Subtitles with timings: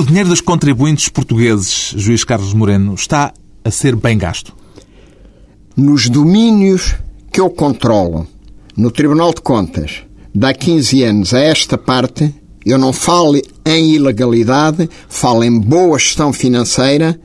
[0.00, 4.56] O dinheiro dos contribuintes portugueses, juiz Carlos Moreno, está a ser bem gasto?
[5.76, 6.94] Nos domínios
[7.30, 8.26] que eu controlo,
[8.74, 10.02] no Tribunal de Contas,
[10.34, 12.34] dá 15 anos a esta parte,
[12.64, 17.20] eu não falo em ilegalidade, falo em boa gestão financeira,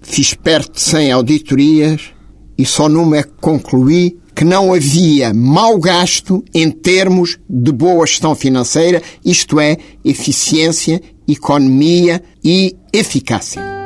[0.00, 2.12] fiz perto de 100 auditorias
[2.56, 8.06] e só numa é que concluí que não havia mau gasto em termos de boa
[8.06, 13.77] gestão financeira, isto é, eficiência, economia e eficácia.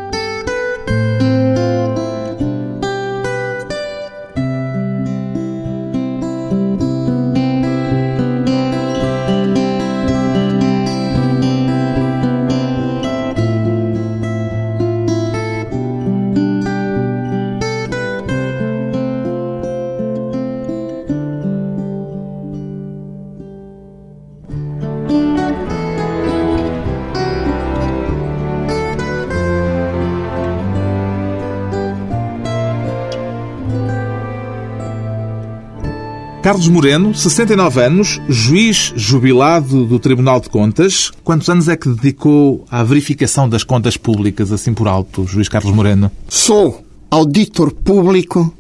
[36.43, 41.13] Carlos Moreno, 69 anos, juiz jubilado do Tribunal de Contas.
[41.23, 45.73] Quantos anos é que dedicou à verificação das contas públicas, assim por alto, juiz Carlos
[45.73, 46.11] Moreno?
[46.29, 48.53] Sou auditor público,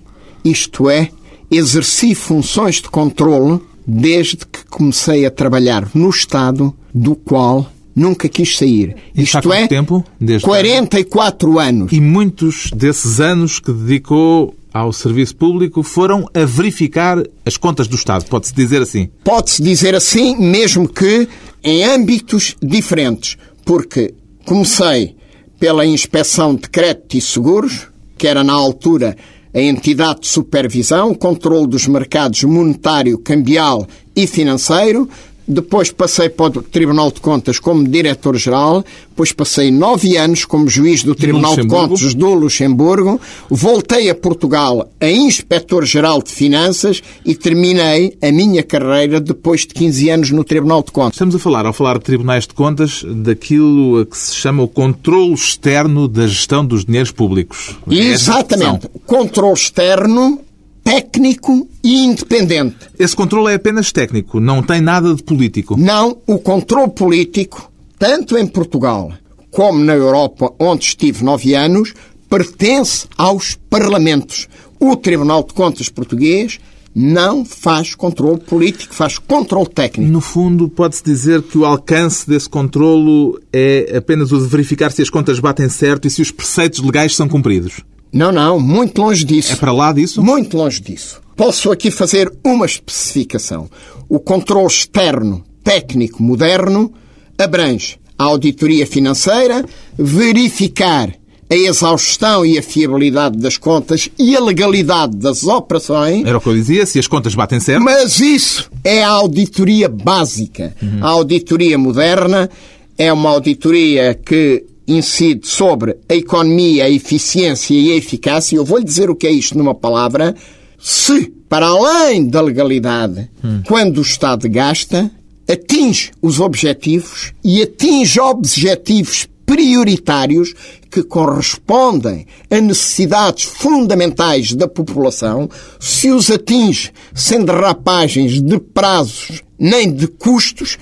[0.44, 1.10] isto é,
[1.50, 7.66] exerci funções de controle desde que comecei a trabalhar no Estado, do qual
[7.96, 8.94] nunca quis sair.
[9.12, 10.04] E isto é, tempo?
[10.20, 11.92] Desde 44 anos.
[11.92, 17.96] E muitos desses anos que dedicou ao serviço público foram a verificar as contas do
[17.96, 19.10] Estado, pode-se dizer assim?
[19.24, 21.28] Pode-se dizer assim, mesmo que
[21.62, 24.14] em âmbitos diferentes, porque
[24.44, 25.14] comecei
[25.58, 29.16] pela Inspeção de Crédito e Seguros, que era na altura
[29.54, 33.86] a entidade de supervisão, controle dos mercados monetário, cambial
[34.16, 35.08] e financeiro,
[35.46, 41.02] depois passei para o Tribunal de Contas como diretor-geral, depois passei nove anos como juiz
[41.02, 48.16] do Tribunal de Contas do Luxemburgo, voltei a Portugal a inspetor-geral de Finanças e terminei
[48.22, 51.14] a minha carreira depois de 15 anos no Tribunal de Contas.
[51.14, 54.68] Estamos a falar, ao falar de tribunais de contas, daquilo a que se chama o
[54.68, 57.76] controle externo da gestão dos dinheiros públicos.
[57.90, 58.88] É Exatamente.
[59.06, 60.40] Controle externo
[60.82, 62.76] técnico e independente.
[62.98, 65.76] Esse controle é apenas técnico, não tem nada de político.
[65.76, 69.12] Não, o controle político, tanto em Portugal
[69.50, 71.92] como na Europa, onde estive nove anos,
[72.28, 74.48] pertence aos parlamentos.
[74.80, 76.58] O Tribunal de Contas português
[76.94, 80.10] não faz controle político, faz controle técnico.
[80.10, 85.02] No fundo, pode-se dizer que o alcance desse controlo é apenas o de verificar se
[85.02, 87.80] as contas batem certo e se os preceitos legais são cumpridos.
[88.12, 89.52] Não, não, muito longe disso.
[89.52, 90.22] É para lá disso?
[90.22, 91.20] Muito longe disso.
[91.34, 93.70] Posso aqui fazer uma especificação.
[94.08, 96.92] O controle externo técnico moderno
[97.38, 99.64] abrange a auditoria financeira,
[99.98, 101.10] verificar
[101.50, 106.24] a exaustão e a fiabilidade das contas e a legalidade das operações.
[106.24, 107.82] Era o que eu dizia, se as contas batem certo.
[107.82, 110.74] Mas isso é a auditoria básica.
[110.82, 110.98] Uhum.
[111.02, 112.48] A auditoria moderna
[112.96, 114.64] é uma auditoria que
[114.96, 119.30] incide sobre a economia, a eficiência e a eficácia, eu vou-lhe dizer o que é
[119.30, 120.34] isto numa palavra,
[120.78, 123.62] se, para além da legalidade, hum.
[123.66, 125.10] quando o Estado gasta,
[125.48, 130.54] atinge os objetivos e atinge objetivos prioritários
[130.90, 135.48] que correspondem a necessidades fundamentais da população,
[135.78, 140.78] se os atinge sem derrapagens de prazos nem de custos,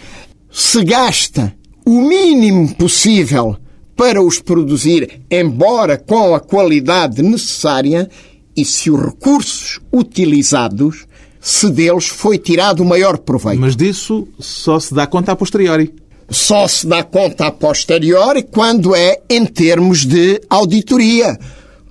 [0.50, 1.54] se gasta
[1.84, 3.56] o mínimo possível
[4.00, 8.08] para os produzir, embora com a qualidade necessária,
[8.56, 11.04] e se os recursos utilizados,
[11.38, 13.60] se deles foi tirado o maior proveito.
[13.60, 15.92] Mas disso só se dá conta a posteriori.
[16.30, 21.38] Só se dá conta a posteriori quando é em termos de auditoria.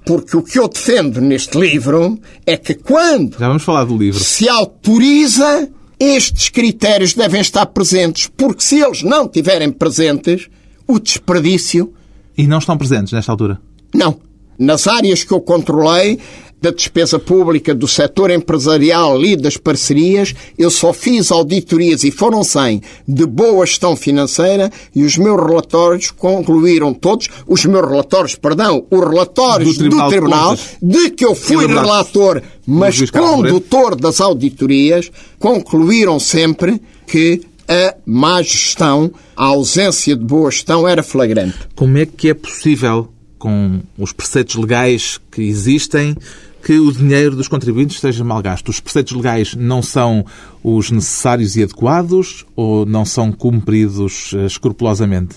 [0.04, 4.20] Porque o que eu defendo neste livro é que quando Já vamos falar do livro.
[4.20, 5.70] se autoriza,
[6.00, 8.32] estes critérios devem estar presentes.
[8.36, 10.50] Porque se eles não estiverem presentes,
[10.88, 11.94] o desperdício
[12.40, 13.60] e não estão presentes nesta altura?
[13.94, 14.18] Não.
[14.58, 16.18] Nas áreas que eu controlei,
[16.62, 22.42] da despesa pública, do setor empresarial e das parcerias, eu só fiz auditorias, e foram
[22.42, 28.86] 100, de boa gestão financeira, e os meus relatórios concluíram todos, os meus relatórios, perdão,
[28.90, 34.22] os relatórios do Tribunal, do tribunal de, de, que eu fui relator, mas condutor das
[34.22, 41.58] auditorias, concluíram sempre que a má gestão, a ausência de boa gestão era flagrante.
[41.76, 46.16] Como é que é possível, com os preceitos legais que existem,
[46.64, 48.70] que o dinheiro dos contribuintes esteja mal gasto?
[48.70, 50.26] Os preceitos legais não são
[50.64, 55.36] os necessários e adequados ou não são cumpridos eh, escrupulosamente?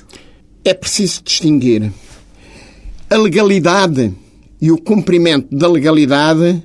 [0.65, 1.93] é preciso distinguir
[3.11, 4.15] a legalidade
[4.61, 6.63] e o cumprimento da legalidade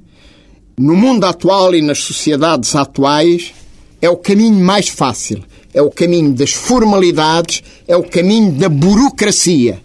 [0.78, 3.54] no mundo atual e nas sociedades atuais
[4.00, 5.44] é o caminho mais fácil,
[5.74, 9.80] é o caminho das formalidades, é o caminho da burocracia.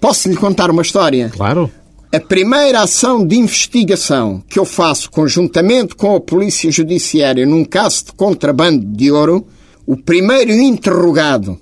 [0.00, 1.30] Posso lhe contar uma história?
[1.34, 1.70] Claro.
[2.12, 8.04] A primeira ação de investigação que eu faço conjuntamente com a Polícia Judiciária num caso
[8.04, 9.46] de contrabando de ouro,
[9.86, 11.58] o primeiro interrogado,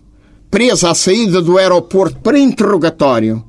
[0.50, 3.42] preso à saída do aeroporto para interrogatório,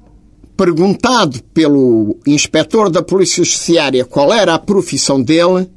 [0.55, 5.67] perguntado pelo inspetor da Polícia Judiciária qual era a profissão dele,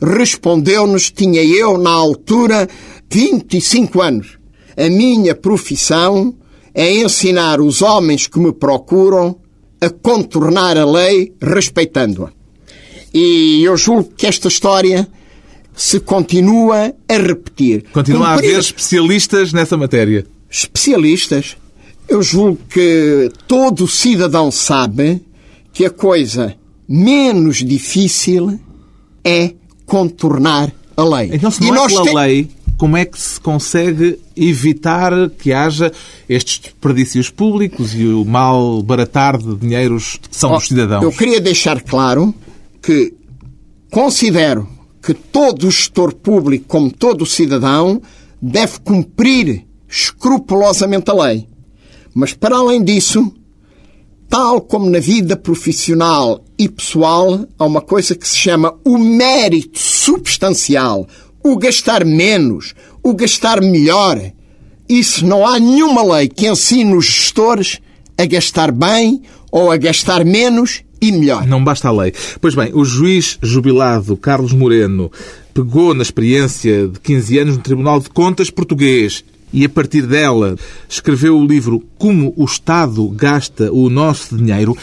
[0.00, 2.68] respondeu-nos: tinha eu, na altura,
[3.10, 4.38] 25 anos.
[4.76, 6.34] A minha profissão
[6.74, 9.36] é ensinar os homens que me procuram
[9.80, 12.30] a contornar a lei respeitando-a.
[13.12, 15.08] E eu julgo que esta história
[15.74, 17.84] se continua a repetir.
[17.92, 18.48] Continua Cumprir...
[18.48, 20.26] a haver especialistas nessa matéria.
[20.50, 21.56] Especialistas?
[22.08, 25.22] Eu julgo que todo cidadão sabe
[25.72, 26.56] que a coisa
[26.88, 28.58] menos difícil
[29.24, 29.54] é
[29.88, 31.30] contornar a lei.
[31.32, 32.14] Então, se não e é pela te...
[32.14, 35.90] lei, como é que se consegue evitar que haja
[36.28, 41.02] estes desperdícios públicos e o mal baratar de dinheiros que são oh, dos cidadãos?
[41.02, 42.32] Eu queria deixar claro
[42.80, 43.14] que
[43.90, 44.68] considero
[45.02, 48.00] que todo o gestor público, como todo o cidadão,
[48.40, 51.48] deve cumprir escrupulosamente a lei.
[52.14, 53.32] Mas, para além disso,
[54.28, 59.78] tal como na vida profissional e pessoal, há uma coisa que se chama o mérito
[59.78, 61.06] substancial,
[61.42, 64.20] o gastar menos, o gastar melhor.
[64.88, 67.80] Isso não há nenhuma lei que ensine os gestores
[68.16, 71.46] a gastar bem ou a gastar menos e melhor.
[71.46, 72.12] Não basta a lei.
[72.40, 75.10] Pois bem, o juiz jubilado Carlos Moreno
[75.54, 80.56] pegou na experiência de 15 anos no Tribunal de Contas português e, a partir dela,
[80.88, 84.76] escreveu o livro Como o Estado Gasta o Nosso Dinheiro.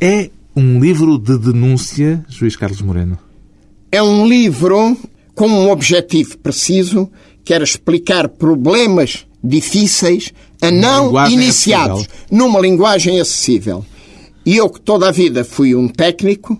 [0.00, 3.18] É um livro de denúncia, juiz Carlos Moreno?
[3.90, 4.96] É um livro
[5.34, 7.10] com um objetivo preciso,
[7.44, 12.26] que era explicar problemas difíceis a não iniciados, acessível.
[12.30, 13.84] numa linguagem acessível.
[14.44, 16.58] E eu, que toda a vida fui um técnico,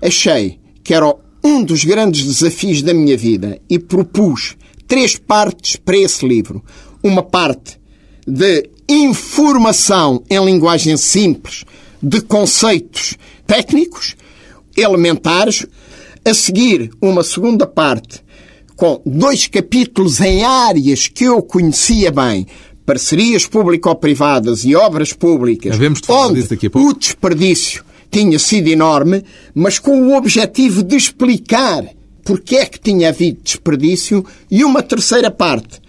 [0.00, 1.14] achei que era
[1.44, 4.56] um dos grandes desafios da minha vida e propus
[4.86, 6.62] três partes para esse livro
[7.02, 7.78] uma parte
[8.26, 11.64] de informação em linguagem simples
[12.02, 13.16] de conceitos
[13.46, 14.16] técnicos,
[14.76, 15.66] elementares,
[16.24, 18.22] a seguir uma segunda parte
[18.76, 22.46] com dois capítulos em áreas que eu conhecia bem,
[22.84, 25.76] parcerias público-privadas e obras públicas,
[26.08, 26.40] onde
[26.74, 31.84] o desperdício tinha sido enorme, mas com o objetivo de explicar
[32.24, 35.80] porque é que tinha havido desperdício, e uma terceira parte,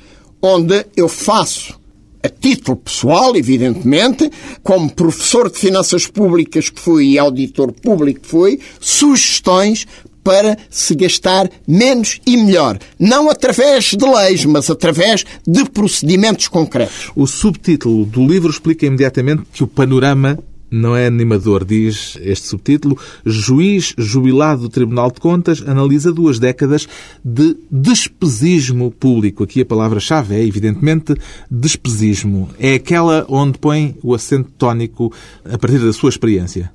[0.46, 1.80] onde eu faço,
[2.22, 4.30] a título pessoal, evidentemente,
[4.62, 9.88] como professor de finanças públicas que fui e auditor público que fui, sugestões
[10.22, 12.78] para se gastar menos e melhor.
[13.00, 17.12] Não através de leis, mas através de procedimentos concretos.
[17.16, 20.40] O subtítulo do livro explica imediatamente que o panorama
[20.74, 22.98] não é animador, diz este subtítulo.
[23.24, 26.88] Juiz jubilado do Tribunal de Contas analisa duas décadas
[27.24, 29.44] de despesismo público.
[29.44, 31.16] Aqui a palavra-chave é, evidentemente,
[31.50, 32.50] despesismo.
[32.60, 35.14] É aquela onde põe o acento tónico
[35.46, 36.72] a partir da sua experiência.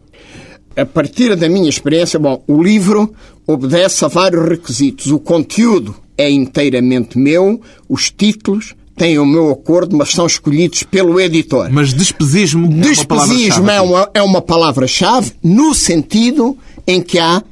[0.77, 3.13] A partir da minha experiência, bom, o livro
[3.45, 5.11] obedece a vários requisitos.
[5.11, 11.21] O conteúdo é inteiramente meu, os títulos, têm o meu acordo, mas são escolhidos pelo
[11.21, 11.69] editor.
[11.71, 17.43] Mas despesismo, despesismo é uma, é uma palavra-chave no sentido em que há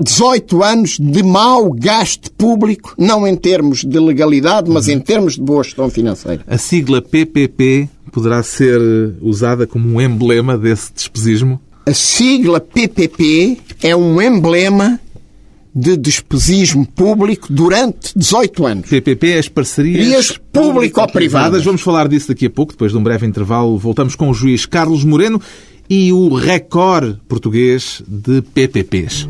[0.00, 5.42] 18 anos de mau gasto público, não em termos de legalidade, mas em termos de
[5.42, 6.42] boa gestão financeira.
[6.46, 8.80] A sigla PPP poderá ser
[9.20, 11.60] usada como um emblema desse despesismo?
[11.86, 14.98] A sigla PPP é um emblema
[15.74, 18.88] de despesismo público durante 18 anos.
[18.88, 21.64] PPP, as parcerias público-privadas.
[21.64, 23.76] Vamos falar disso daqui a pouco, depois de um breve intervalo.
[23.76, 25.40] Voltamos com o juiz Carlos Moreno
[25.90, 29.28] e o recorde português de PPPs.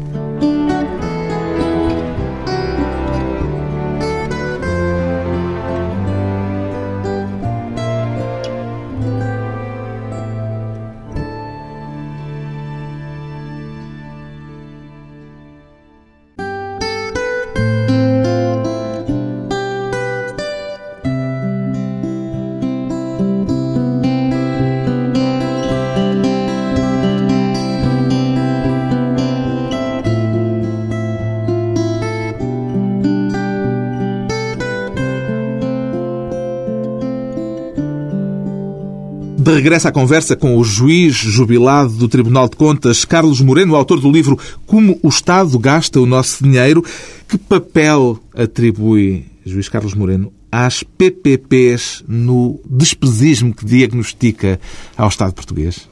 [39.64, 44.12] Regressa à conversa com o juiz jubilado do Tribunal de Contas, Carlos Moreno, autor do
[44.12, 46.85] livro Como o Estado Gasta o Nosso Dinheiro.
[47.26, 54.61] Que papel atribui, juiz Carlos Moreno, às PPPs no despesismo que diagnostica
[54.99, 55.88] ao Estado português?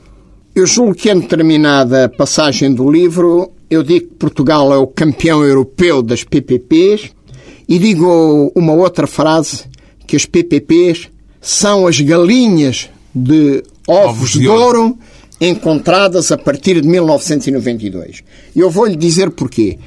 [0.55, 5.43] Eu julgo que em determinada passagem do livro eu digo que Portugal é o campeão
[5.43, 7.11] europeu das PPPs
[7.67, 9.65] e digo uma outra frase
[10.07, 11.09] que as PPPs
[11.41, 14.99] são as galinhas de ovos, ovos de, de ouro, ouro
[15.41, 18.23] encontradas a partir de 1992.
[18.55, 19.79] E eu vou-lhe dizer porquê.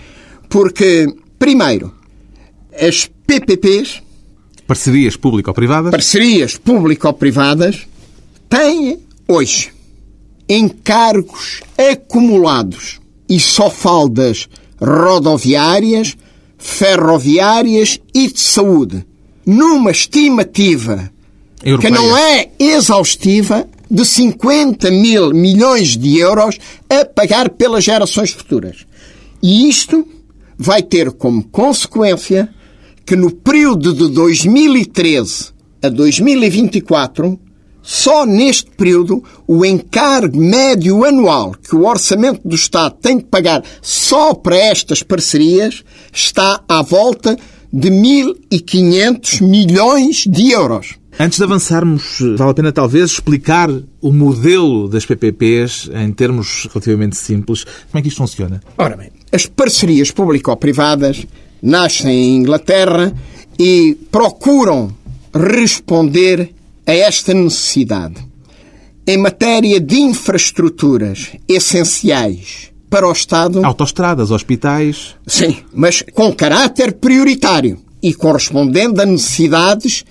[0.50, 1.08] Porque,
[1.40, 1.94] primeiro,
[2.78, 4.02] as PPPs...
[4.68, 5.92] Parcerias público-privadas?
[5.92, 7.88] Parcerias público-privadas
[8.50, 9.72] têm, hoje,
[10.50, 16.18] encargos acumulados e só faldas rodoviárias,
[16.58, 19.06] ferroviárias e de saúde,
[19.46, 21.12] numa estimativa
[21.66, 21.92] Europeia.
[21.92, 26.58] que não é exaustiva, de 50 mil milhões de euros
[26.90, 28.86] a pagar pelas gerações futuras.
[29.42, 30.08] E isto
[30.58, 32.50] vai ter como consequência
[33.06, 37.40] que no período de 2013 a 2024,
[37.82, 43.64] só neste período, o encargo médio anual que o Orçamento do Estado tem de pagar
[43.82, 47.38] só para estas parcerias está à volta
[47.72, 50.96] de 1.500 milhões de euros.
[51.18, 53.70] Antes de avançarmos, vale a pena talvez explicar
[54.02, 57.64] o modelo das PPPs em termos relativamente simples.
[57.64, 58.62] Como é que isto funciona?
[58.78, 61.26] Ora bem, as parcerias público-privadas
[61.62, 63.14] nascem em Inglaterra
[63.58, 64.94] e procuram
[65.34, 66.54] responder
[66.86, 68.16] a esta necessidade.
[69.08, 73.66] Em matéria de infraestruturas essenciais para o Estado.
[73.66, 75.16] Autostradas, hospitais.
[75.26, 80.04] Sim, mas com caráter prioritário e correspondendo a necessidades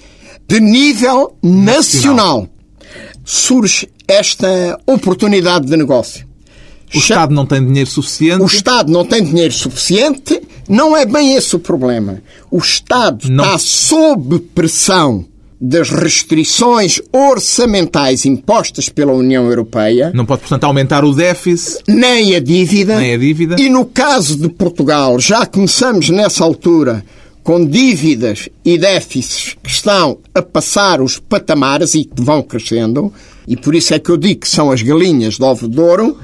[0.48, 2.48] de nível nacional, nacional.
[3.24, 6.26] surge esta oportunidade de negócio.
[6.94, 8.42] O Estado não tem dinheiro suficiente?
[8.42, 10.40] O Estado não tem dinheiro suficiente.
[10.68, 12.22] Não é bem esse o problema.
[12.50, 13.44] O Estado não...
[13.44, 15.26] está sob pressão
[15.60, 20.12] das restrições orçamentais impostas pela União Europeia.
[20.14, 21.82] Não pode, portanto, aumentar o déficit.
[21.88, 22.98] Nem a dívida.
[22.98, 23.56] Nem a dívida.
[23.58, 27.04] E no caso de Portugal, já começamos nessa altura
[27.44, 33.12] com dívidas e déficits que estão a passar os patamares e que vão crescendo,
[33.46, 36.18] e por isso é que eu digo que são as galinhas de ovo de ouro,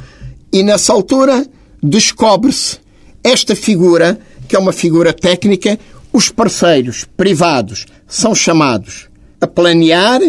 [0.50, 1.46] e nessa altura
[1.82, 2.78] descobre-se
[3.22, 5.78] esta figura, que é uma figura técnica,
[6.10, 9.08] os parceiros privados são chamados
[9.38, 10.20] a planear,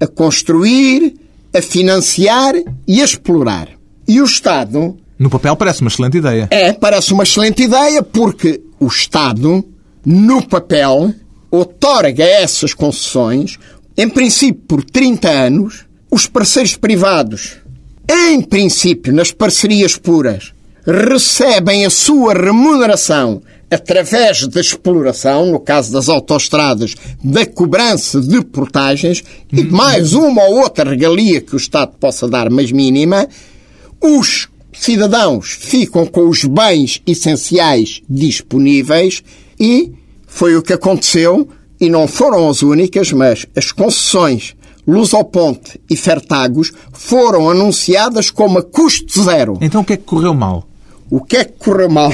[0.00, 1.14] a construir,
[1.54, 2.54] a financiar
[2.86, 3.68] e a explorar.
[4.06, 4.96] E o Estado.
[5.16, 6.48] No papel parece uma excelente ideia.
[6.50, 9.64] É, parece uma excelente ideia porque o Estado
[10.04, 11.14] no papel,
[11.50, 13.58] outorga essas concessões,
[13.96, 17.56] em princípio por 30 anos, os parceiros privados,
[18.08, 20.52] em princípio, nas parcerias puras,
[20.84, 29.22] recebem a sua remuneração através da exploração, no caso das autoestradas, da cobrança de portagens
[29.52, 33.28] e mais uma ou outra regalia que o Estado possa dar, mas mínima,
[34.00, 39.22] os cidadãos ficam com os bens essenciais disponíveis
[39.60, 39.92] e
[40.26, 41.46] foi o que aconteceu,
[41.78, 48.62] e não foram as únicas, mas as concessões Lusoponte e Fertagos foram anunciadas como a
[48.62, 49.58] custo zero.
[49.60, 50.66] Então o que é que correu mal?
[51.10, 52.12] O que é que correu mal?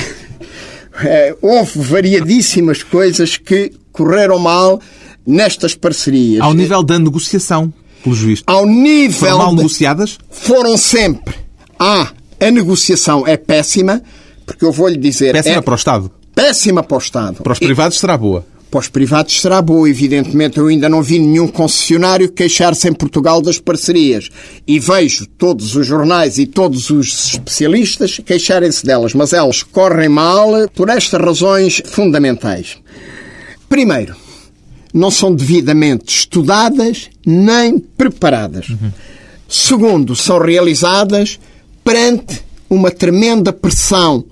[1.04, 4.80] É, houve variadíssimas coisas que correram mal
[5.26, 6.40] nestas parcerias.
[6.40, 7.72] Ao nível da negociação,
[8.02, 8.42] pelo juiz.
[8.46, 9.18] Ao nível.
[9.18, 10.18] Foram mal negociadas?
[10.30, 11.34] Foram sempre.
[11.78, 14.02] Ah, a negociação é péssima,
[14.46, 15.32] porque eu vou lhe dizer.
[15.32, 15.60] Péssima é...
[15.60, 17.42] para o Estado péssima para o Estado.
[17.42, 18.44] Para os privados será boa.
[18.70, 20.58] Para os privados será boa, evidentemente.
[20.58, 24.28] Eu ainda não vi nenhum concessionário queixar-se em Portugal das parcerias.
[24.66, 29.14] E vejo todos os jornais e todos os especialistas queixarem-se delas.
[29.14, 32.76] Mas elas correm mal por estas razões fundamentais.
[33.66, 34.14] Primeiro,
[34.92, 38.68] não são devidamente estudadas nem preparadas.
[38.68, 38.92] Uhum.
[39.48, 41.38] Segundo, são realizadas
[41.82, 44.24] perante uma tremenda pressão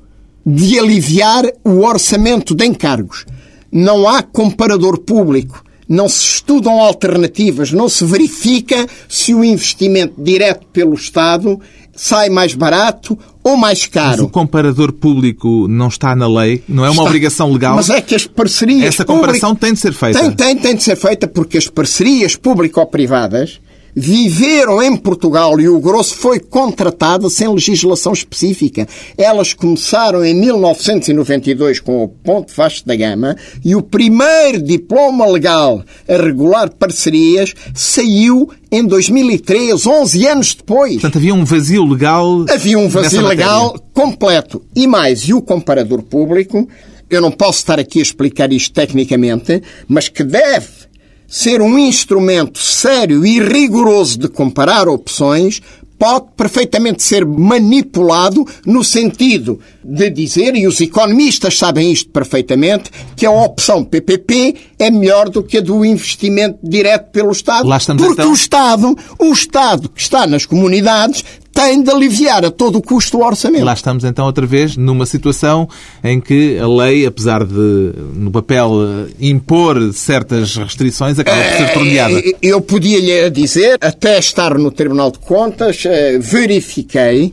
[0.45, 3.25] de aliviar o orçamento de encargos.
[3.73, 10.67] Não há comparador público, não se estudam alternativas, não se verifica se o investimento direto
[10.73, 11.61] pelo Estado
[11.97, 14.11] sai mais barato ou mais caro.
[14.11, 16.63] Mas o comparador público não está na lei?
[16.69, 17.05] Não é uma está.
[17.05, 17.77] obrigação legal?
[17.77, 18.85] Mas é que as parcerias...
[18.85, 20.19] Essa comparação tem de ser feita.
[20.19, 23.61] Tem, tem, tem de ser feita porque as parcerias público-privadas
[23.95, 28.87] viveram em Portugal e o grosso foi contratado sem legislação específica.
[29.17, 35.85] Elas começaram em 1992 com o Ponte Vasco da Gama e o primeiro diploma legal
[36.09, 40.95] a regular parcerias saiu em 2003, 11 anos depois.
[40.95, 42.45] Portanto, havia um vazio legal.
[42.51, 44.63] Havia um vazio legal completo.
[44.75, 46.69] E mais, e o comparador público,
[47.09, 50.84] eu não posso estar aqui a explicar isto tecnicamente, mas que deve
[51.27, 55.61] ser um instrumento sério e rigoroso de comparar opções,
[55.99, 63.25] pode perfeitamente ser manipulado no sentido de dizer, e os economistas sabem isto perfeitamente, que
[63.25, 67.67] a opção PPP é melhor do que a do investimento direto pelo Estado.
[67.67, 68.31] Lá estamos porque então.
[68.31, 73.25] o Estado, o Estado que está nas comunidades, tem de aliviar a todo custo o
[73.25, 73.65] orçamento.
[73.65, 75.69] Lá estamos então outra vez numa situação
[76.03, 81.73] em que a lei, apesar de no papel eh, impor certas restrições, acaba por ser
[81.73, 82.19] torneada.
[82.19, 87.33] Eh, Eu podia lhe dizer, até estar no Tribunal de Contas, eh, verifiquei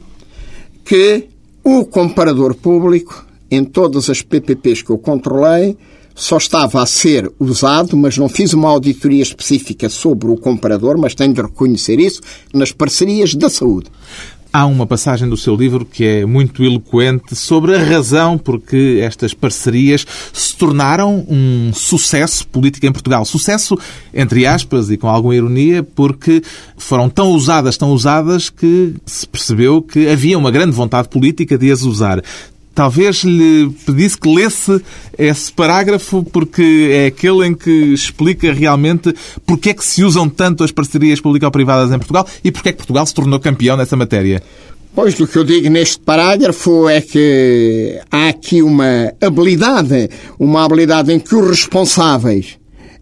[0.86, 1.26] que
[1.64, 5.76] o comparador público, em todas as PPPs que eu controlei,
[6.16, 11.16] só estava a ser usado, mas não fiz uma auditoria específica sobre o comparador, mas
[11.16, 12.22] tenho de reconhecer isso,
[12.54, 13.90] nas parcerias da saúde.
[14.54, 19.00] Há uma passagem do seu livro que é muito eloquente sobre a razão por que
[19.00, 23.24] estas parcerias se tornaram um sucesso político em Portugal.
[23.24, 23.78] Sucesso,
[24.14, 26.44] entre aspas, e com alguma ironia, porque
[26.76, 31.72] foram tão usadas, tão usadas, que se percebeu que havia uma grande vontade política de
[31.72, 32.22] as usar.
[32.82, 34.82] Talvez lhe pedisse que lesse
[35.16, 39.14] esse parágrafo porque é aquele em que explica realmente
[39.46, 42.80] porque é que se usam tanto as parcerias público-privadas em Portugal e porque é que
[42.80, 44.42] Portugal se tornou campeão nessa matéria.
[44.96, 50.10] Pois, do que eu digo neste parágrafo é que há aqui uma habilidade,
[50.40, 52.58] uma habilidade em que os responsáveis,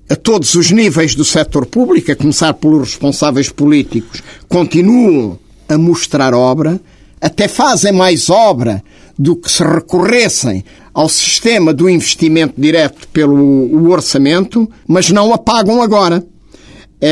[0.09, 6.33] a todos os níveis do setor público, a começar pelos responsáveis políticos, continuam a mostrar
[6.33, 6.81] obra,
[7.21, 8.83] até fazem mais obra
[9.17, 15.81] do que se recorressem ao sistema do investimento direto pelo orçamento, mas não a pagam
[15.81, 16.25] agora.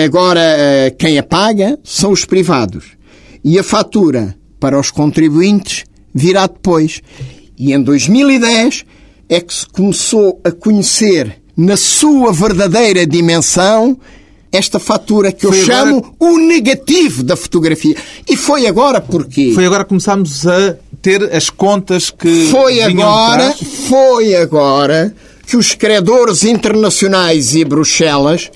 [0.06, 2.98] Agora, eh, quem a paga são os privados.
[3.44, 7.02] E a fatura para os contribuintes virá depois.
[7.58, 8.86] E em 2010
[9.30, 13.98] é que se começou a conhecer na sua verdadeira dimensão
[14.58, 17.96] esta fatura que eu Foi agora- chamo o negativo da fotografia.
[18.28, 23.54] E foi agora porque Foi agora que começámos a ter as contas que foi agora,
[23.88, 25.14] foi agora
[25.46, 28.50] que os credores internacionais e Bruxelas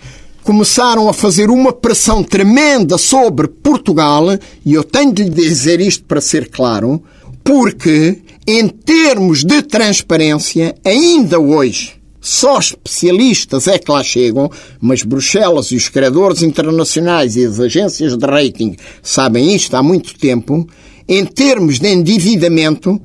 [0.44, 4.26] começaram a fazer uma pressão tremenda sobre Portugal,
[4.66, 7.02] e eu tenho de lhe dizer isto para ser claro,
[7.44, 15.72] porque em termos de transparência, ainda hoje, só especialistas é que lá chegam, mas Bruxelas
[15.72, 20.68] e os credores internacionais e as agências de rating sabem isto há muito tempo.
[21.10, 23.02] Em termos de endividamento,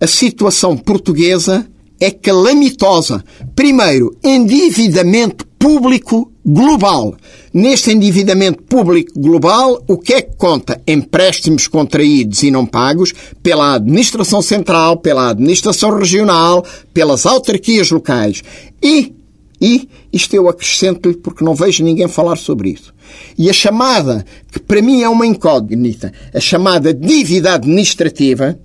[0.00, 1.64] a situação portuguesa
[2.00, 3.24] é calamitosa.
[3.54, 7.16] Primeiro, endividamento público global.
[7.52, 10.80] Neste endividamento público global, o que é que conta?
[10.86, 18.44] Empréstimos contraídos e não pagos pela Administração Central, pela Administração Regional, pelas autarquias locais.
[18.80, 19.12] E,
[19.60, 22.94] e isto eu acrescento-lhe porque não vejo ninguém falar sobre isso.
[23.36, 28.58] E a chamada, que para mim é uma incógnita, a chamada dívida administrativa,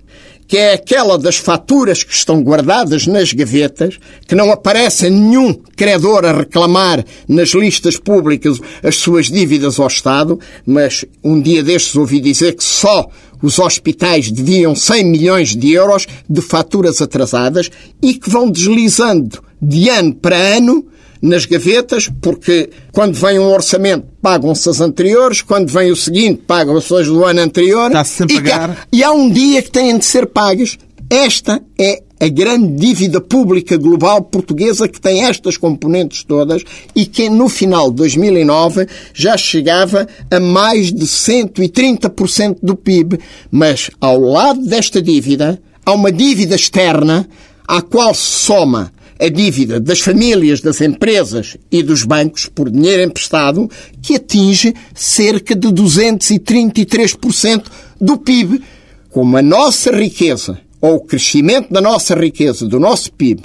[0.52, 6.26] que é aquela das faturas que estão guardadas nas gavetas, que não aparece nenhum credor
[6.26, 12.20] a reclamar nas listas públicas as suas dívidas ao Estado, mas um dia destes ouvi
[12.20, 13.08] dizer que só
[13.42, 17.70] os hospitais deviam 100 milhões de euros de faturas atrasadas
[18.02, 20.84] e que vão deslizando de ano para ano
[21.22, 26.92] nas gavetas, porque quando vem um orçamento pagam-se as anteriores, quando vem o seguinte pagam-se
[26.94, 27.86] as do ano anterior.
[27.86, 28.88] Está-se e, pagar.
[28.92, 30.76] e há um dia que têm de ser pagas.
[31.08, 36.62] Esta é a grande dívida pública global portuguesa que tem estas componentes todas
[36.94, 43.18] e que no final de 2009 já chegava a mais de 130% do PIB.
[43.50, 47.28] Mas ao lado desta dívida há uma dívida externa
[47.66, 53.02] à qual se soma a dívida das famílias, das empresas e dos bancos por dinheiro
[53.02, 53.70] emprestado,
[54.00, 57.64] que atinge cerca de 233%
[58.00, 58.62] do PIB.
[59.10, 63.42] Como a nossa riqueza, ou o crescimento da nossa riqueza, do nosso PIB,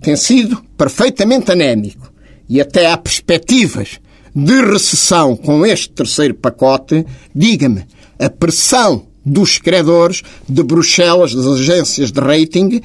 [0.00, 2.12] tem sido perfeitamente anémico
[2.48, 4.00] e até há perspectivas
[4.34, 7.84] de recessão com este terceiro pacote, diga-me,
[8.18, 12.80] a pressão dos credores de Bruxelas, das agências de rating,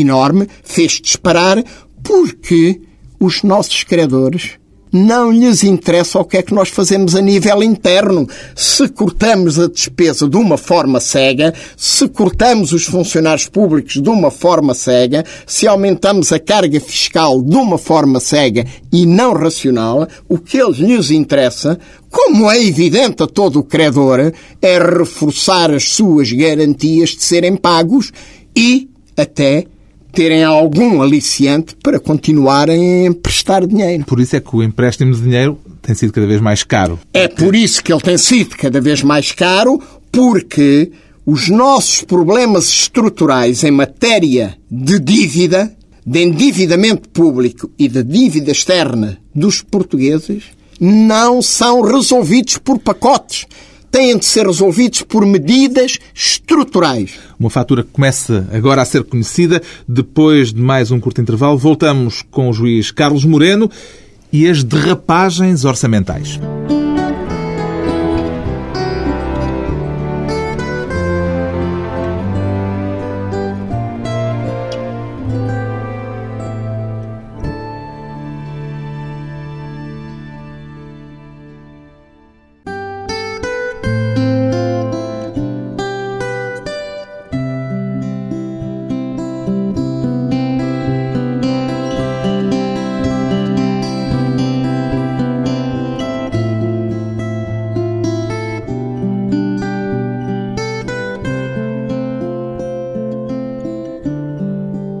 [0.00, 1.62] enorme, fez disparar
[2.02, 2.80] porque
[3.18, 4.58] os nossos credores
[4.94, 8.28] não lhes interessa o que é que nós fazemos a nível interno.
[8.54, 14.30] Se cortamos a despesa de uma forma cega, se cortamos os funcionários públicos de uma
[14.30, 20.38] forma cega, se aumentamos a carga fiscal de uma forma cega e não racional, o
[20.38, 21.76] que eles lhes interessa,
[22.08, 28.12] como é evidente a todo o credor, é reforçar as suas garantias de serem pagos
[28.54, 29.66] e até
[30.14, 34.04] terem algum aliciante para continuarem a emprestar dinheiro.
[34.04, 36.98] Por isso é que o empréstimo de dinheiro tem sido cada vez mais caro.
[37.12, 40.92] É por isso que ele tem sido cada vez mais caro, porque
[41.26, 45.74] os nossos problemas estruturais em matéria de dívida,
[46.06, 50.44] de endividamento público e de dívida externa dos portugueses
[50.80, 53.46] não são resolvidos por pacotes
[53.94, 57.12] têm de ser resolvidos por medidas estruturais.
[57.38, 59.62] Uma fatura que começa agora a ser conhecida.
[59.86, 63.70] Depois de mais um curto intervalo, voltamos com o juiz Carlos Moreno
[64.32, 66.40] e as derrapagens orçamentais.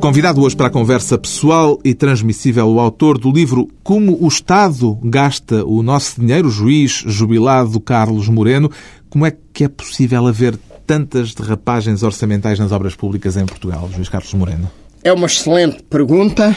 [0.04, 4.98] Convidado hoje para a conversa pessoal e transmissível o autor do livro Como o Estado
[5.02, 8.70] Gasta o Nosso Dinheiro, o juiz jubilado Carlos Moreno.
[9.08, 14.10] Como é que é possível haver tantas derrapagens orçamentais nas obras públicas em Portugal, juiz
[14.10, 14.70] Carlos Moreno?
[15.02, 16.54] É uma excelente pergunta.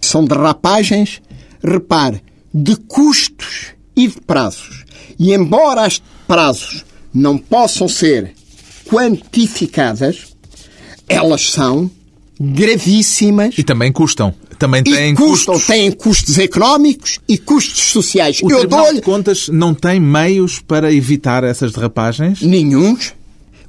[0.00, 1.22] São derrapagens,
[1.62, 4.84] repare, de custos e de prazos.
[5.16, 8.34] E embora as prazos não possam ser
[8.90, 10.34] quantificadas,
[11.08, 11.88] elas são
[12.40, 13.56] gravíssimas.
[13.58, 14.34] E também custam.
[14.58, 15.66] Também têm e custam, custos.
[15.66, 18.40] têm custos económicos e custos sociais.
[18.42, 22.42] O Eu Tribunal de Contas não tem meios para evitar essas derrapagens?
[22.42, 23.14] Nenhuns.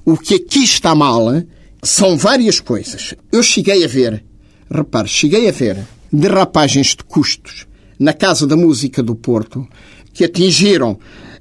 [0.04, 1.44] O que aqui está mal
[1.84, 3.14] são várias coisas.
[3.32, 4.24] Eu cheguei a ver,
[4.70, 5.78] repare, cheguei a ver
[6.12, 7.68] derrapagens de custos
[8.00, 9.68] na Casa da Música do Porto
[10.14, 10.98] que atingiram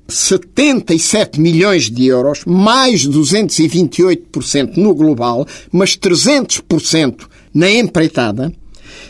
[0.08, 8.52] 77 milhões de euros, mais 228% no global, mas 300% na empreitada.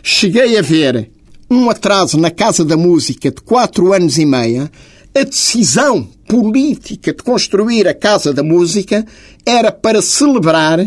[0.03, 1.11] Cheguei a ver
[1.51, 4.71] um atraso na Casa da Música de 4 anos e meia.
[5.15, 9.07] A decisão política de construir a Casa da Música
[9.47, 10.81] era para celebrar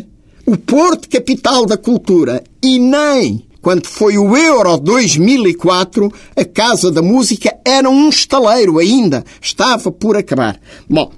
[0.45, 7.01] o Porto Capital da Cultura e nem quando foi o Euro 2004, a Casa da
[7.01, 9.23] Música era um estaleiro ainda.
[9.39, 10.59] Estava por acabar.
[10.89, 11.11] Bom,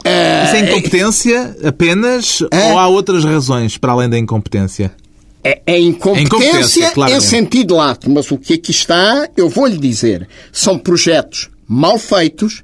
[0.00, 4.92] Isso é incompetência apenas uh, ou há outras razões para além da incompetência?
[5.44, 9.78] É, é incompetência, é incompetência em sentido lato, mas o que aqui está, eu vou-lhe
[9.78, 12.62] dizer, são projetos mal feitos.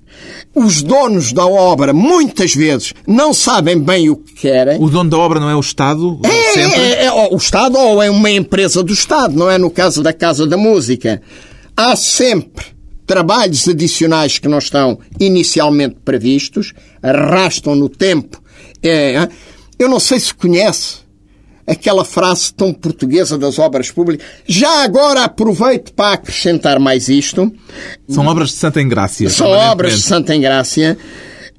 [0.54, 4.82] Os donos da obra, muitas vezes, não sabem bem o que querem.
[4.82, 6.20] O dono da obra não é o Estado?
[6.24, 6.80] É, sempre?
[6.80, 10.12] é, é o Estado ou é uma empresa do Estado, não é no caso da
[10.12, 11.22] Casa da Música.
[11.76, 12.66] Há sempre
[13.06, 18.40] trabalhos adicionais que não estão inicialmente previstos, arrastam no tempo.
[18.82, 19.28] É,
[19.78, 21.01] eu não sei se conhece
[21.72, 24.26] aquela frase tão portuguesa das obras públicas.
[24.46, 27.52] Já agora aproveito para acrescentar mais isto.
[28.08, 29.30] São obras de Santa Engrácia.
[29.30, 30.96] São obras de Santa Engrácia.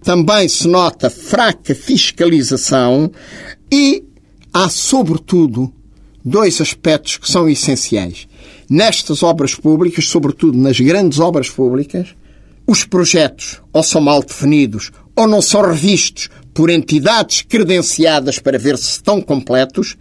[0.03, 3.11] Também se nota fraca fiscalização
[3.71, 4.03] e
[4.53, 5.73] há, sobretudo,
[6.23, 8.27] dois aspectos que são essenciais.
[8.69, 12.09] Nestas obras públicas, sobretudo nas grandes obras públicas,
[12.67, 18.77] os projetos ou são mal definidos ou não são revistos por entidades credenciadas para ver
[18.77, 19.97] se estão completos.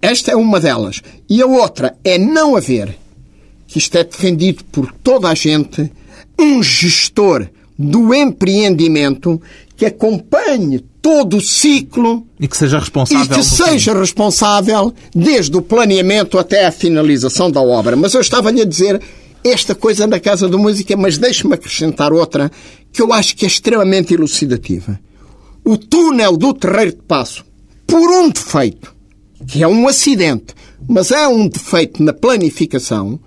[0.00, 1.02] Esta é uma delas.
[1.28, 2.96] E a outra é não haver,
[3.66, 5.90] que isto é defendido por toda a gente,
[6.38, 7.46] um gestor
[7.78, 9.40] do empreendimento
[9.76, 15.62] que acompanhe todo o ciclo e que seja responsável, e que seja responsável desde o
[15.62, 17.96] planeamento até a finalização da obra.
[17.96, 19.00] Mas eu estava-lhe a dizer
[19.42, 22.50] esta coisa na Casa da Música, mas deixe-me acrescentar outra
[22.92, 24.98] que eu acho que é extremamente elucidativa
[25.64, 27.44] o túnel do Terreiro de Passo,
[27.86, 28.94] por um defeito,
[29.46, 30.54] que é um acidente,
[30.88, 33.18] mas é um defeito na planificação,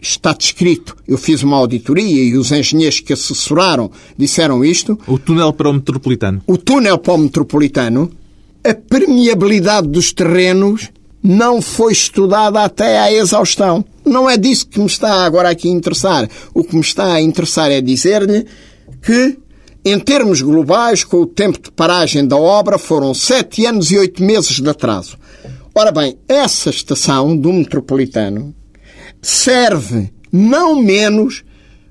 [0.00, 0.96] está descrito.
[1.06, 4.98] Eu fiz uma auditoria e os engenheiros que assessoraram disseram isto.
[5.06, 6.42] O túnel para o metropolitano.
[6.46, 8.10] O túnel para o metropolitano,
[8.64, 10.90] a permeabilidade dos terrenos
[11.22, 13.84] não foi estudada até à exaustão.
[14.04, 16.28] não é disso que me está agora aqui a interessar.
[16.54, 18.46] O que me está a interessar é dizer-lhe
[19.02, 19.36] que,
[19.84, 24.22] em termos globais, com o tempo de paragem da obra, foram sete anos e oito
[24.22, 25.16] meses de atraso.
[25.74, 28.54] Ora bem, essa estação do metropolitano
[29.22, 31.44] serve não menos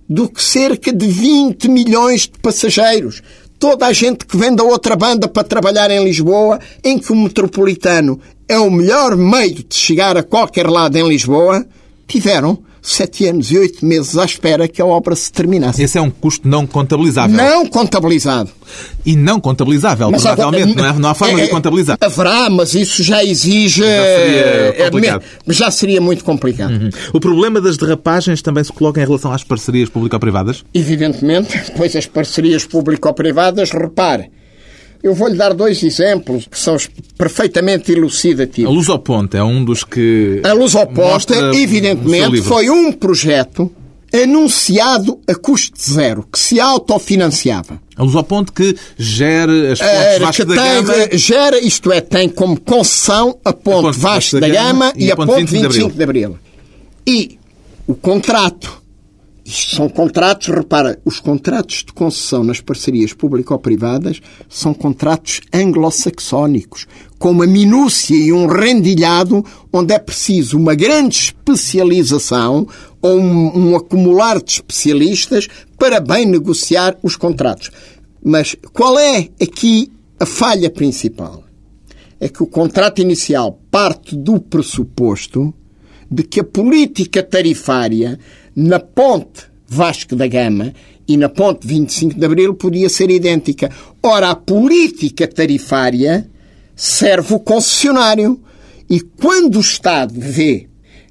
[0.08, 3.22] do que cerca de 20 milhões de passageiros.
[3.60, 7.16] Toda a gente que vem da outra banda para trabalhar em Lisboa, em que o
[7.16, 11.66] metropolitano é o melhor meio de chegar a qualquer lado em Lisboa,
[12.08, 15.84] tiveram sete anos e oito meses à espera que a obra se terminasse.
[15.84, 17.36] Esse é um custo não contabilizável.
[17.36, 18.50] Não contabilizado.
[19.06, 20.72] E não contabilizável, mas provavelmente.
[20.72, 21.98] Agora, não, é, não há forma é, de contabilizar.
[22.00, 23.82] Haverá, mas isso já exige.
[23.82, 25.24] Já seria, complicado.
[25.48, 26.72] É, já seria muito complicado.
[26.72, 26.90] Uhum.
[27.14, 30.64] O problema das derrapagens também se coloca em relação às parcerias público-privadas?
[30.74, 34.30] Evidentemente, pois as parcerias público-privadas, repare,
[35.04, 36.76] eu vou-lhe dar dois exemplos que são
[37.18, 38.72] perfeitamente elucidativos.
[38.72, 40.42] A Luz ao Ponte é um dos que.
[40.44, 43.72] A Luz ao Ponte, evidentemente, foi um projeto
[44.14, 47.80] anunciado a custo zero, que se autofinanciava.
[47.96, 50.94] A Luz ao Ponte que gera as pontes Vasco da tem, Gama...
[51.14, 55.16] Gera, isto é, tem como concessão a ponte, a ponte Vasco da Gama e, a
[55.16, 55.90] ponte 25 de Abril.
[55.90, 56.40] De Abril.
[57.06, 57.40] E
[57.86, 58.82] o contrato
[59.48, 66.86] são contratos, repara, os contratos de concessão nas parcerias público-privadas são contratos anglo-saxónicos,
[67.18, 72.68] com uma minúcia e um rendilhado onde é preciso uma grande especialização
[73.02, 75.48] ou um, um acumular de especialistas
[75.80, 77.72] para bem negociar os contratos.
[78.22, 81.46] Mas qual é aqui a falha principal?
[82.20, 85.54] É que o contrato inicial parte do pressuposto
[86.10, 88.20] de que a política tarifária
[88.58, 90.74] na ponte Vasco da Gama
[91.08, 93.70] e na ponte 25 de Abril podia ser idêntica.
[94.02, 96.28] Ora, a política tarifária
[96.76, 98.42] serve o concessionário.
[98.90, 100.68] E quando o Estado vê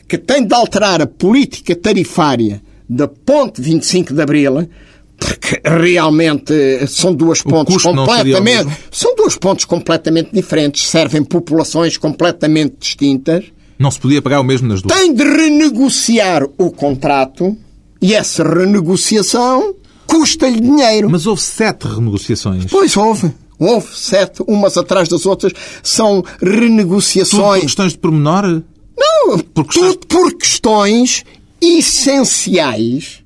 [0.09, 4.68] que tem de alterar a política tarifária da ponte 25 de Abril,
[5.16, 13.44] porque realmente são duas pontes completamente são duas pontes completamente diferentes, servem populações completamente distintas.
[13.79, 14.99] Não se podia pagar o mesmo nas duas.
[14.99, 17.57] Tem de renegociar o contrato
[18.01, 19.75] e essa renegociação
[20.07, 21.11] custa-lhe dinheiro.
[21.11, 22.67] Mas houve sete renegociações.
[22.71, 23.33] Pois houve.
[23.59, 25.53] Houve sete, umas atrás das outras.
[25.83, 27.31] São renegociações.
[27.31, 28.62] Tudo por questões de pormenor?
[28.99, 29.95] Não, por questões...
[29.95, 31.25] tudo por questões
[31.61, 33.23] essenciais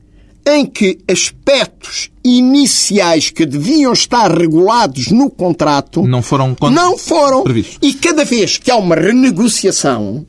[0.48, 7.42] em que aspectos iniciais que deviam estar regulados no contrato não foram, não foram.
[7.42, 7.78] Previstos.
[7.82, 10.26] E cada vez que há uma renegociação,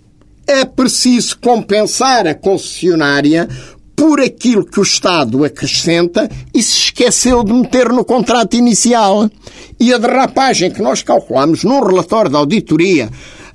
[0.52, 3.48] é preciso compensar a concessionária
[3.96, 9.30] por aquilo que o Estado acrescenta e se esqueceu de meter no contrato inicial.
[9.80, 13.10] E a derrapagem que nós calculamos num relatório de auditoria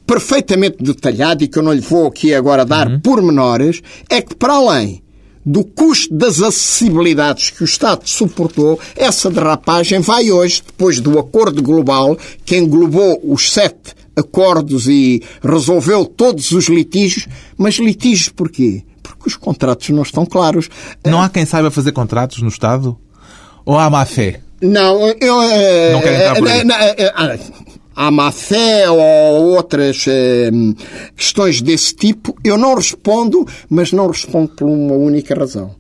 [0.07, 3.01] perfeitamente detalhado e que eu não lhe vou aqui agora dar uhum.
[3.01, 5.03] pormenores, é que para além
[5.45, 11.63] do custo das acessibilidades que o Estado suportou, essa derrapagem vai hoje, depois do acordo
[11.63, 17.29] global que englobou os sete acordos e resolveu todos os litígios.
[17.57, 18.83] Mas litígios porquê?
[19.03, 20.69] Porque os contratos não estão claros.
[21.05, 22.97] Não há quem saiba fazer contratos no Estado?
[23.65, 24.41] Ou há má fé?
[24.61, 25.43] Não, eu...
[25.43, 26.61] Eh, não quero entrar por aí.
[26.61, 27.41] Eh, eh,
[27.95, 30.05] há má fé ou outras
[31.15, 35.75] questões desse tipo, eu não respondo, mas não respondo por uma única razão.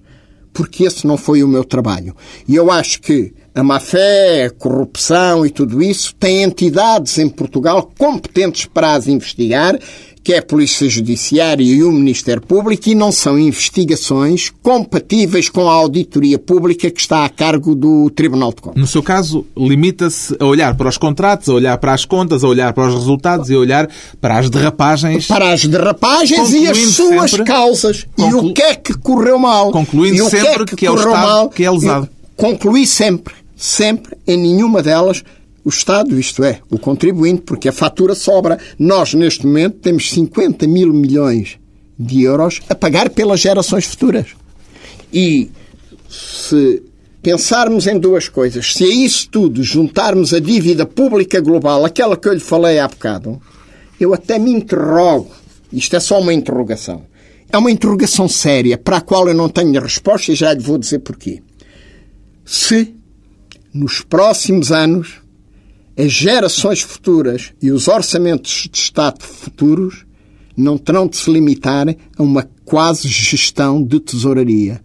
[0.52, 2.14] Porque esse não foi o meu trabalho.
[2.48, 7.90] E eu acho que a má-fé, a corrupção e tudo isso, tem entidades em Portugal
[7.98, 9.78] competentes para as investigar,
[10.22, 15.70] que é a Polícia Judiciária e o Ministério Público, e não são investigações compatíveis com
[15.70, 18.78] a auditoria pública que está a cargo do Tribunal de Contas.
[18.78, 22.48] No seu caso, limita-se a olhar para os contratos, a olhar para as contas, a
[22.48, 23.88] olhar para os resultados e a olhar
[24.20, 25.28] para as derrapagens.
[25.28, 28.06] Para as derrapagens e as suas sempre, causas.
[28.14, 28.48] Conclu...
[28.48, 29.70] E o que é que correu mal.
[29.70, 32.06] Concluindo sempre que, é que, que é o Estado mal, que é lesado.
[32.36, 35.24] Concluí sempre sempre, em nenhuma delas,
[35.64, 38.56] o Estado, isto é, o contribuinte, porque a fatura sobra.
[38.78, 41.58] Nós, neste momento, temos 50 mil milhões
[41.98, 44.28] de euros a pagar pelas gerações futuras.
[45.12, 45.50] E
[46.08, 46.82] se
[47.20, 52.28] pensarmos em duas coisas, se a isso tudo juntarmos a dívida pública global, aquela que
[52.28, 53.42] eu lhe falei há bocado,
[53.98, 55.32] eu até me interrogo,
[55.72, 57.02] isto é só uma interrogação,
[57.50, 60.78] é uma interrogação séria para a qual eu não tenho resposta e já lhe vou
[60.78, 61.42] dizer porquê.
[62.44, 62.94] Se
[63.76, 65.14] nos próximos anos,
[65.96, 70.04] as gerações futuras e os orçamentos de Estado futuros
[70.56, 74.82] não terão de se limitar a uma quase gestão de tesouraria.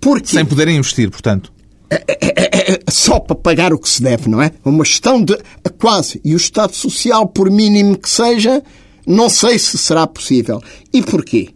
[0.00, 0.28] Porque...
[0.28, 1.52] Sem poderem investir, portanto.
[1.90, 4.52] É, é, é, só para pagar o que se deve, não é?
[4.64, 5.38] Uma gestão de
[5.78, 6.20] quase.
[6.24, 8.62] E o Estado Social, por mínimo que seja,
[9.06, 10.62] não sei se será possível.
[10.92, 11.50] E porquê?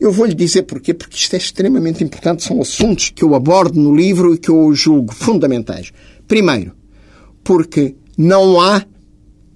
[0.00, 3.94] Eu vou-lhe dizer porquê, porque isto é extremamente importante, são assuntos que eu abordo no
[3.94, 5.92] livro e que eu julgo fundamentais.
[6.26, 6.72] Primeiro,
[7.44, 8.82] porque não há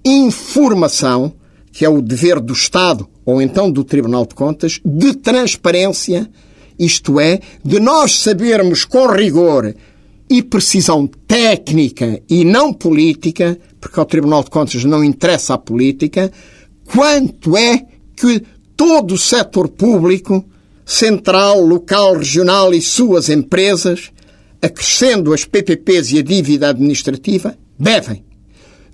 [0.05, 1.33] informação,
[1.71, 6.29] que é o dever do Estado ou então do Tribunal de Contas, de transparência,
[6.77, 9.73] isto é, de nós sabermos com rigor
[10.29, 16.31] e precisão técnica e não política, porque ao Tribunal de Contas não interessa a política,
[16.85, 17.83] quanto é
[18.15, 18.43] que
[18.75, 20.43] todo o setor público,
[20.85, 24.11] central, local, regional e suas empresas,
[24.61, 28.23] acrescendo as PPPs e a dívida administrativa, devem.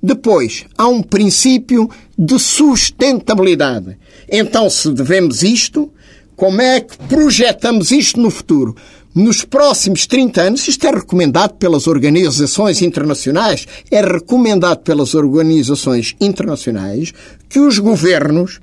[0.02, 3.98] Depois, há um princípio de sustentabilidade.
[4.28, 5.92] Então, se devemos isto,
[6.36, 8.76] como é que projetamos isto no futuro?
[9.14, 17.14] Nos próximos 30 anos, isto é recomendado pelas organizações internacionais, é recomendado pelas organizações internacionais
[17.48, 18.60] que os governos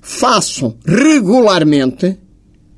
[0.00, 2.18] façam regularmente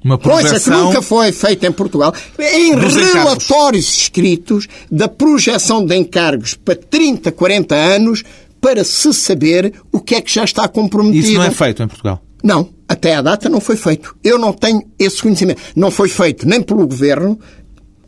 [0.03, 2.15] uma Coisa que nunca foi feita em Portugal.
[2.39, 8.25] Em relatórios escritos da projeção de encargos para 30, 40 anos
[8.61, 11.27] para se saber o que é que já está comprometido.
[11.27, 12.23] Isso não é feito em Portugal?
[12.43, 12.71] Não.
[12.89, 14.17] Até à data não foi feito.
[14.25, 15.61] Eu não tenho esse conhecimento.
[15.77, 17.39] Não foi feito nem pelo Governo,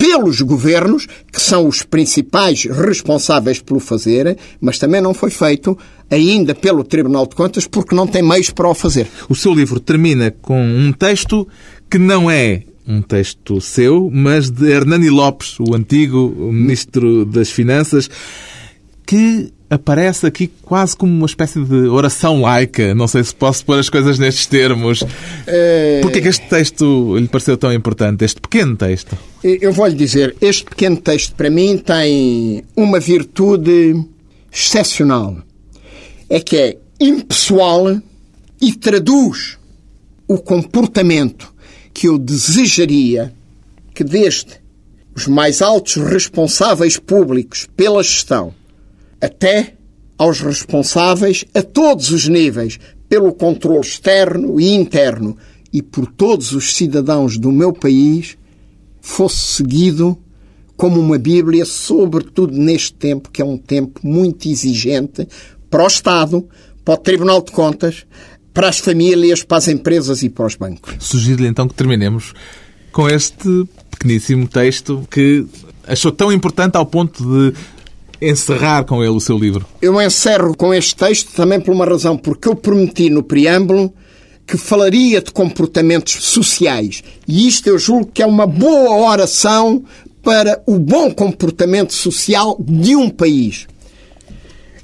[0.02, 5.78] pelos governos, que são os principais responsáveis pelo fazer, mas também não foi feito
[6.10, 9.06] ainda pelo Tribunal de Contas porque não tem meios para o fazer.
[9.28, 11.46] O seu livro termina com um texto
[11.88, 18.10] que não é um texto seu, mas de Hernani Lopes, o antigo Ministro das Finanças,
[19.06, 22.94] que aparece aqui quase como uma espécie de oração laica.
[22.94, 25.02] Não sei se posso pôr as coisas nestes termos.
[25.46, 26.00] É...
[26.02, 29.16] Porquê que este texto lhe pareceu tão importante, este pequeno texto?
[29.42, 34.04] Eu vou-lhe dizer, este pequeno texto para mim tem uma virtude
[34.52, 35.38] excepcional.
[36.28, 37.98] É que é impessoal
[38.60, 39.58] e traduz
[40.28, 41.52] o comportamento
[41.94, 43.32] que eu desejaria
[43.94, 44.60] que desde
[45.14, 48.54] os mais altos responsáveis públicos pela gestão
[49.22, 49.74] até
[50.18, 55.36] aos responsáveis a todos os níveis pelo controle externo e interno
[55.72, 58.36] e por todos os cidadãos do meu país
[59.00, 60.18] fosse seguido
[60.76, 65.28] como uma Bíblia, sobretudo neste tempo, que é um tempo muito exigente
[65.70, 66.46] para o Estado,
[66.84, 68.04] para o Tribunal de Contas,
[68.52, 70.94] para as famílias, para as empresas e para os bancos.
[70.98, 72.34] Sugiro-lhe então que terminemos
[72.90, 75.46] com este pequeníssimo texto que
[75.86, 77.56] achou tão importante ao ponto de
[78.22, 79.66] encerrar com ele o seu livro?
[79.80, 83.92] Eu encerro com este texto também por uma razão, porque eu prometi no preâmbulo
[84.46, 87.02] que falaria de comportamentos sociais.
[87.26, 89.84] E isto eu julgo que é uma boa oração
[90.22, 93.66] para o bom comportamento social de um país.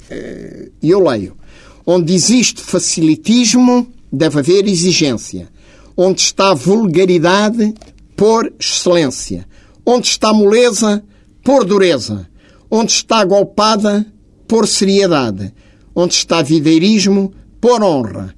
[0.09, 1.37] Eh, e eu leio.
[1.85, 5.47] Onde existe facilitismo, deve haver exigência.
[5.95, 7.73] Onde está vulgaridade,
[8.15, 9.47] por excelência.
[9.85, 11.03] Onde está moleza,
[11.43, 12.27] por dureza.
[12.69, 14.05] Onde está golpada,
[14.47, 15.53] por seriedade.
[15.95, 18.33] Onde está videirismo, por honra.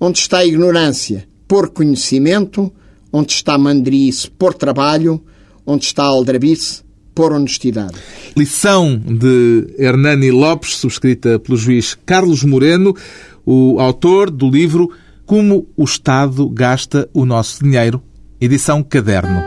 [0.00, 2.72] Onde está ignorância, por conhecimento.
[3.12, 5.22] Onde está mandrice, por trabalho.
[5.64, 6.82] Onde está aldrabice,
[7.14, 7.94] por honestidade.
[8.36, 12.94] Lição de Hernani Lopes, subscrita pelo juiz Carlos Moreno,
[13.44, 14.90] o autor do livro
[15.24, 18.02] Como o Estado Gasta o Nosso Dinheiro,
[18.38, 19.42] edição Caderno.